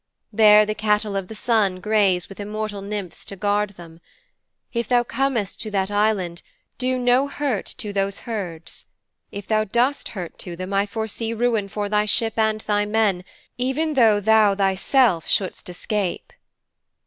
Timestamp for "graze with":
1.79-2.39